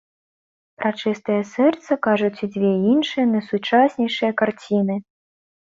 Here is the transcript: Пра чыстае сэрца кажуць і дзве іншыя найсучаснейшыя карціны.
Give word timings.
Пра 0.79 0.89
чыстае 1.03 1.35
сэрца 1.49 1.97
кажуць 2.09 2.41
і 2.45 2.51
дзве 2.55 2.73
іншыя 2.95 3.29
найсучаснейшыя 3.37 4.31
карціны. 4.43 5.01